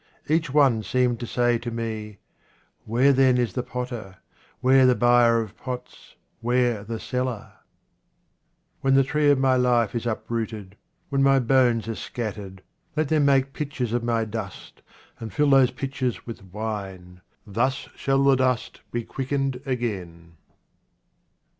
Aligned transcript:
Each 0.27 0.51
one 0.51 0.81
seemed 0.81 1.19
to 1.19 1.27
say 1.27 1.59
to 1.59 1.69
me," 1.69 2.17
Where 2.87 3.13
then 3.13 3.37
is 3.37 3.53
the 3.53 3.61
potter, 3.61 4.17
where 4.59 4.87
the 4.87 4.95
buyer 4.95 5.39
of 5.41 5.55
pots, 5.55 6.15
where 6.39 6.83
the 6.83 6.99
seller?" 6.99 7.51
42 8.81 8.81
QUATRAINS 8.81 8.81
OF 8.81 8.81
OMAR 8.81 8.81
KHAYYAM 8.81 8.81
When 8.81 8.93
the 8.95 9.09
tree 9.11 9.29
of 9.29 9.37
my 9.37 9.55
life 9.69 9.93
is 9.93 10.05
uprooted, 10.07 10.75
when 11.09 11.21
my 11.21 11.37
bones 11.37 11.87
are 11.87 11.93
scattered, 11.93 12.63
let 12.97 13.09
them 13.09 13.25
make 13.25 13.53
pitchers 13.53 13.93
of 13.93 14.03
my 14.03 14.25
dust, 14.25 14.81
and 15.19 15.31
till 15.31 15.51
those 15.51 15.69
pitchers 15.69 16.25
with 16.25 16.45
wine; 16.45 17.21
thus 17.45 17.87
shall 17.95 18.23
the 18.23 18.35
dust 18.35 18.81
be 18.91 19.03
quickened 19.03 19.61
again. 19.67 20.33